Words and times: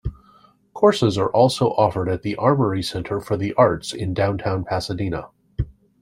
Courses 0.73 1.15
are 1.19 1.29
also 1.29 1.73
offered 1.73 2.09
at 2.09 2.23
the 2.23 2.35
Armory 2.37 2.81
Center 2.81 3.19
for 3.21 3.37
the 3.37 3.53
Arts 3.53 3.93
in 3.93 4.15
downtown 4.15 4.63
Pasadena. 4.63 5.27